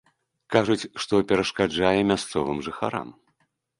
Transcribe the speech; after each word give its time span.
Кажуць, 0.53 0.87
што 1.03 1.19
перашкаджае 1.31 1.99
мясцовым 2.13 2.67
жыхарам. 2.69 3.09